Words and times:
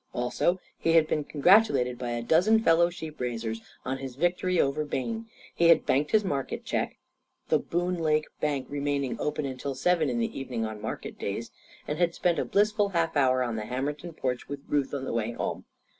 Also, 0.15 0.59
he 0.79 0.93
had 0.93 1.07
been 1.07 1.23
congratulated 1.23 1.99
by 1.99 2.09
a 2.09 2.23
dozen 2.23 2.57
fellow 2.63 2.89
sheep 2.89 3.19
raisers 3.21 3.61
on 3.85 3.99
his 3.99 4.15
victory 4.15 4.59
over 4.59 4.83
Bayne. 4.83 5.27
He 5.53 5.69
had 5.69 5.85
banked 5.85 6.09
his 6.09 6.25
market 6.25 6.65
cheque 6.65 6.97
the 7.49 7.59
Boone 7.59 7.99
Lake 7.99 8.25
Bank 8.39 8.65
remaining 8.67 9.15
open 9.19 9.45
until 9.45 9.75
seven 9.75 10.09
in 10.09 10.17
the 10.17 10.35
evening 10.39 10.65
on 10.65 10.81
market 10.81 11.19
days 11.19 11.51
and 11.87 11.99
had 11.99 12.15
spent 12.15 12.39
a 12.39 12.45
blissful 12.45 12.89
half 12.89 13.15
hour 13.15 13.43
on 13.43 13.57
the 13.57 13.65
Hammerton 13.65 14.13
porch 14.13 14.49
with 14.49 14.61
Ruth 14.67 14.91
on 14.91 15.05
the 15.05 15.13
way 15.13 15.33
home. 15.33 15.65